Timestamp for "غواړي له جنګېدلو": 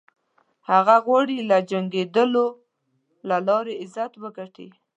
1.05-2.45